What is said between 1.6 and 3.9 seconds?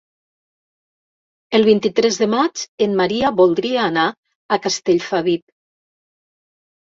vint-i-tres de maig en Maria voldria